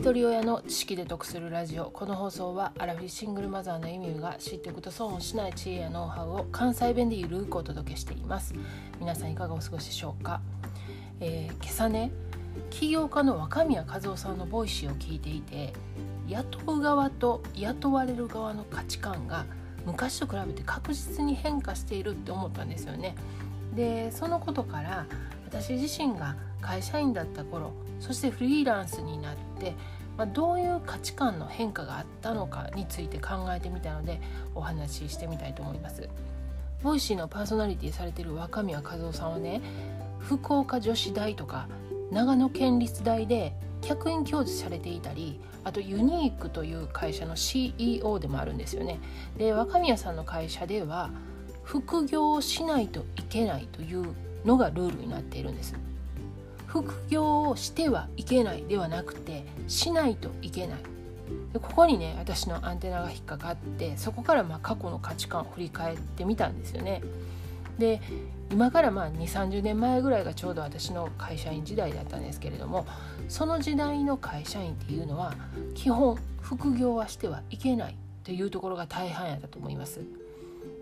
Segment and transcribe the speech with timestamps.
[0.00, 1.90] 一人親の知識で得するラジオ。
[1.90, 8.54] この放送はアラフィシングルマザーのエミューが知っておくと損をしない知恵やノウハウを関西弁でゆるくお届けしています。
[8.98, 10.40] 皆さんいかがお過ごしでしょうか、
[11.20, 12.12] えー、今朝ね
[12.70, 15.74] 起業家の若宮和男さんの Voicy を聞いていて
[16.28, 19.44] 雇う側と雇われる側の価値観が
[19.84, 23.16] 昔と比べて確実に変化しているって思ったんですよね。
[23.76, 25.04] でそのことから
[25.50, 29.74] 私自身が会社員だった頃そしてフリーランスになって、
[30.16, 34.20] まあ、どういう価値観の変化があったのかについて考えてみたので
[34.54, 36.08] お話ししてみたいと思います。
[36.82, 39.60] Voicy のパーソナリティされてる若宮和男さんはね
[40.18, 41.68] 福岡女子大とか
[42.10, 48.98] 長野県立大で客員教授されていたりあと uni'que という会社の CEO でもあるんですよね。
[49.36, 51.10] で若宮さんの会社では
[51.64, 55.74] 副業をしないといけないというのがルールになっているんです。
[56.66, 60.78] 副業をしてはいけないではなくてしないといけない
[61.52, 67.02] でここにね私のアンテナが引っかかってそこからまあ過去の価値観を振り返ってみたんですよね。
[67.78, 68.00] で
[68.52, 72.86] 今からまあ2 3 0年前ぐらいがちょうど私の会社員時代だったんですけれども
[73.28, 75.34] その時代の会社員っていうのは
[75.74, 80.00] 基本副業はしてはいけないというところが大半やったと思います。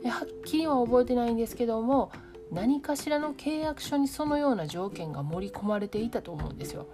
[0.03, 2.11] ではっきりは覚えてないんですけども
[2.53, 6.87] 何かしらの契約書にそのような条件が盛り込まれていたと思うんですよ。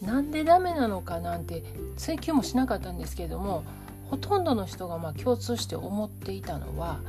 [0.00, 1.64] なんでダメなのかなんて
[1.96, 3.64] 追求もしなかったんですけれども
[4.10, 7.00] ほとんどの人がま共通して思っていたのは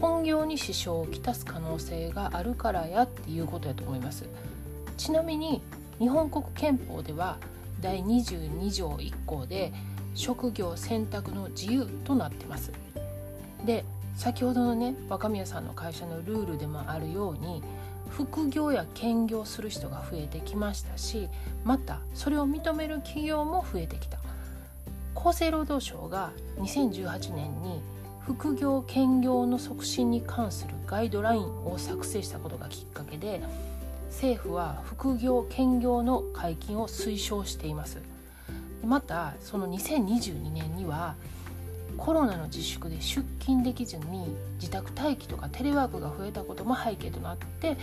[0.00, 4.28] 本業に支障をきたす可能性があるからやっていうことやと思います
[4.96, 5.62] ちなみに
[5.98, 7.38] 日本国憲法では
[7.80, 9.72] 第22条1項で
[10.14, 12.72] 職業選択の自由となってます
[13.64, 13.84] で
[14.16, 17.62] 先ほどのね若宮さんの会社のルールでもあるように
[18.08, 21.28] 副業や兼業する人が増えてきましたし
[21.64, 24.18] またそれを認める企業も増えてきた。
[25.14, 27.80] 厚生労働省が2018年に
[28.26, 33.42] 副業兼業の促進に関するガイドラインを作成したことがきっかけで
[34.08, 37.98] 政府は副業兼業の解禁を推奨しています。
[38.84, 41.14] またその2022年には
[41.96, 47.76] コロナの自粛で出勤できずに自宅待機とかテレワークが増えたことも背景となって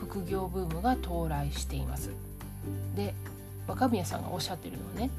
[0.00, 2.10] 副業ブームが到来しています。
[2.96, 3.14] で
[3.66, 5.10] 若宮さんがおっしゃってるのはね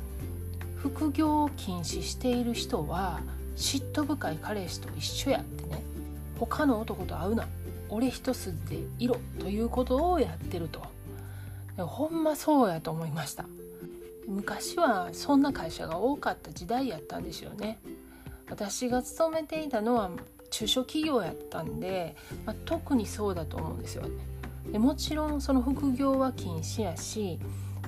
[0.78, 3.22] 副業を禁止している人は
[3.56, 5.82] 嫉妬深い彼氏と一緒やってね
[6.40, 7.48] 他の男と会うな
[7.90, 10.82] 俺一筋でいろということをやってると。
[11.78, 13.46] ほんまそうやと思いました。
[14.28, 17.80] 昔はそんな会社が多かった時代やったんですよね。
[18.54, 20.12] 私が勤めていたのは
[20.52, 22.16] 中小企業やったんで、
[22.46, 24.04] まあ、特にそうだと思うんですよ。
[24.04, 24.10] ね
[24.72, 27.40] でもちろんその副業は禁止やし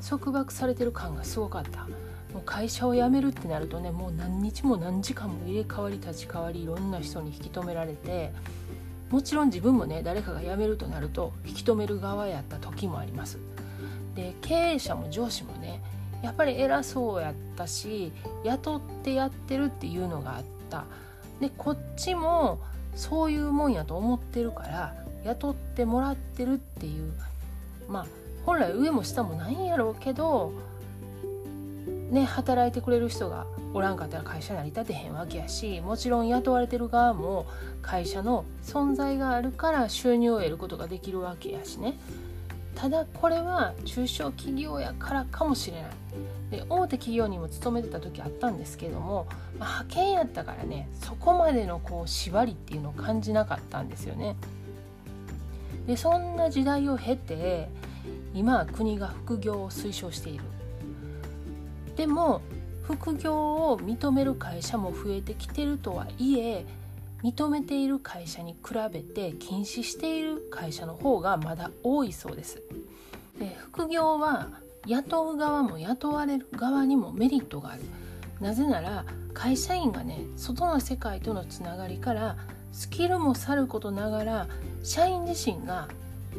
[0.10, 1.82] 束縛されてる感がすごかった。
[2.34, 8.34] もう会社を辞めるってなるとねもう何日も何時間も入れ替わり立ち替わりいろんな人に引き止められて
[9.12, 13.38] もちろん自分もね誰かが辞めるとなると引き止める側やった時もあります。
[14.16, 15.82] で経営者も上司もね
[16.24, 18.12] やっぱり偉そうやったし
[18.44, 20.86] 雇ってやってるっていうのがあった。
[21.40, 22.60] でこっちも
[22.96, 24.96] そういうもんやと思ってるから
[25.26, 27.12] 雇ってもらってるっていう
[27.90, 28.06] まあ
[28.46, 30.54] 本来上も下もないんやろうけど
[32.10, 37.48] ね働いてくれる人がおらんかったら会社成り立てへんわけやしもちろん雇われてる側も
[37.82, 41.98] 会社の存在があるから収入を得ることができるわけやしね。
[42.76, 45.92] ただこれは中小企業やからかもしれない
[46.52, 49.28] で大手企業にも勤めてた時あったんですけども、
[49.58, 54.36] まあ、派遣やったからねそこまでのこう縛りっていうのを感じなかったんですよね。
[55.88, 57.70] でそんな時代を経て
[58.34, 60.44] 今は国が副業を推奨している。
[61.96, 62.42] でも
[62.84, 66.66] 副業を認める会社も増えてきてるとはいえ
[67.26, 72.62] 認めている会社に比べて禁止している会社の方がまだ多いそうです。
[73.40, 74.50] で副業は
[74.86, 77.82] 雇う側も雇われる側にもメリットがある。
[78.40, 82.38] なぜなら会社員がね外の世界とのつながりから
[82.72, 84.48] スキルもさることながら
[84.84, 85.88] 社員自身が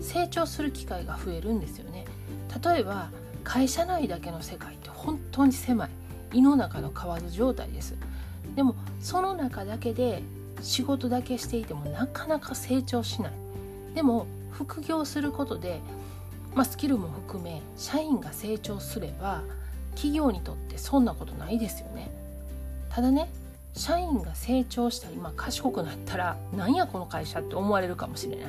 [0.00, 2.04] 成長する機会が増えるんですよね。
[2.64, 3.10] 例えば
[3.42, 5.90] 会社内だけの世界って本当に狭い
[6.32, 7.94] 胃の中の蛙状態です
[8.56, 10.22] でもその中だけで
[10.62, 13.32] 仕事だけしていてもなかなか成長しない。
[13.94, 15.80] でも副業することで、
[16.54, 19.42] まあ、スキルも含め社員が成長すれば
[19.94, 22.10] 企業にとってそんなことないですよね。
[22.90, 23.28] ただね
[23.74, 28.46] 社員が成長したり、まあ、賢くなったらなんやこの会社って思われるかもしれない。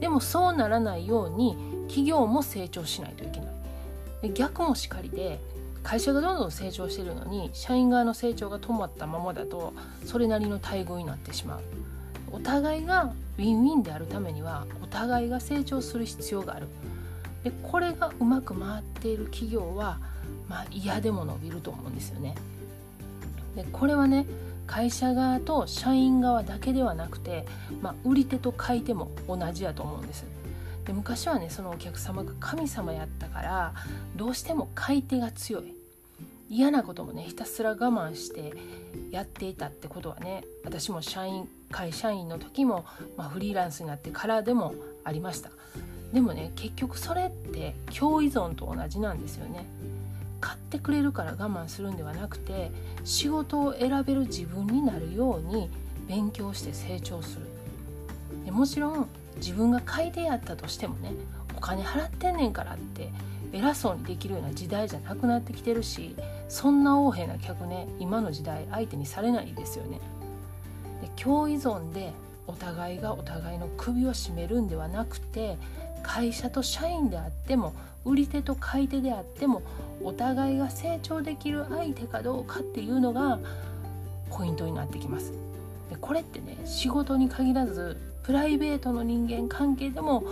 [0.00, 1.56] でもそうならないように
[1.88, 4.32] 企業も成長しないといけない。
[4.32, 5.40] 逆もしかりで
[5.82, 9.72] 会社がどんどん成長してるのに社員側の成長が止まったままだと
[10.04, 11.60] それなりの待遇になってしまう。
[12.32, 16.68] お互いがウィンウィンであるためにはお互いが成長する必要がある。
[17.42, 19.98] でこれがうまく回っている企業は、
[20.48, 22.34] まあ、嫌でも伸びると思うんですよね。
[23.56, 24.26] でこれはね
[24.66, 27.44] 会社側と社員側だけではなくて、
[27.82, 30.24] まあ、売り手と買い手も同じやと思うんです。
[30.90, 33.74] で昔はねそのお客様が神様やったから
[34.16, 35.72] どうしても買い手が強い。
[36.48, 38.54] 嫌なこともねひたすら我慢して
[39.12, 42.84] やっていたってことはね私も社員会社員の時も、
[43.16, 45.50] まあ、フリーランスになってからでもありました。
[46.12, 49.66] でもね結局それって共依存と同じなんですよね。
[50.40, 52.72] 買ってくれるから我慢するんではなくて
[53.04, 55.70] 仕事を選べる自分になるように
[56.08, 57.46] 勉強して成長する。
[58.44, 61.12] でもちろん自分が買い手やったとしてもね
[61.56, 63.10] お金払ってんねんからって
[63.52, 66.14] 偉そうにできるような時代じゃなくなってきてるし
[66.48, 70.00] そんな横柄な客ね今の時代相手にされないですよね。
[71.02, 72.12] で共依存で
[72.46, 75.56] お互いがお互いの首を絞めるんではなくて
[76.02, 77.74] 会社と社員であっても
[78.04, 79.62] 売り手と買い手であっても
[80.02, 83.38] お互いが成長できる相手かどうかっていうのが
[84.30, 85.32] ポイントになってきます。
[85.90, 90.24] でこれってね仕事に限らずプライベートの人間関係でも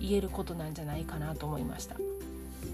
[0.00, 1.96] 言えることなんじゃないかなと思いました。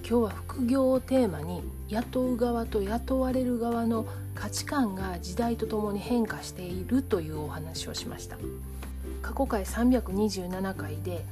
[0.08, 8.38] 今日は副業をテーマに雇う側と雇われる側の価値観が時代とともに変化しているというお話をしました
[9.20, 11.26] 過去回327回で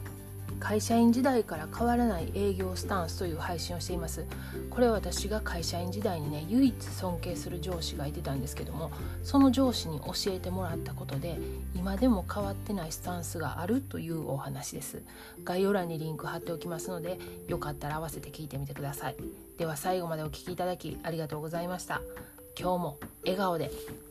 [0.58, 4.24] 会社員時代から変わらない営業スタンスという配信をしています。
[4.70, 8.90] これは私が会社員時代にね唯一尊敬する上司がいてたんですけども
[9.22, 11.38] その上司に教えてもらったことで
[11.74, 15.02] 今でも変わってないスタンスがあるというお話です。
[15.44, 17.18] 概要欄にリンク貼っておきますので
[17.48, 19.16] よかったら合わせて聞いてみてください。
[19.58, 22.00] では最後までお聴きいただきありがとうございました。
[22.58, 24.05] 今日も笑顔で。